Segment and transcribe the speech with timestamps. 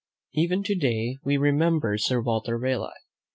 [0.33, 2.89] Even to day we remember Sir Walter Raleigh.